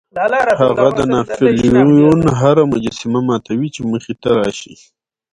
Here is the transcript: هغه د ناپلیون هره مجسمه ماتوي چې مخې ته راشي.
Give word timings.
هغه 0.59 0.87
د 0.97 0.99
ناپلیون 1.13 2.19
هره 2.39 2.63
مجسمه 2.73 3.19
ماتوي 3.27 3.69
چې 3.75 3.81
مخې 3.91 4.13
ته 4.21 4.29
راشي. 4.39 4.73